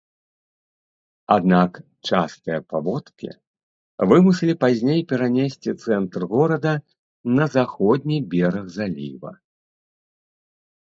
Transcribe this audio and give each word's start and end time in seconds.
Аднак 1.35 1.71
частыя 2.11 2.59
паводкі 2.71 3.29
вымусілі 4.13 4.55
пазней 4.65 5.01
перанесці 5.11 5.71
цэнтр 5.83 6.21
горада 6.35 6.73
на 7.39 7.45
заходні 7.57 8.17
бераг 8.37 8.65
заліва. 8.77 9.31